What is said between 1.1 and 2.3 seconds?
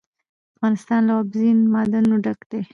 اوبزین معدنونه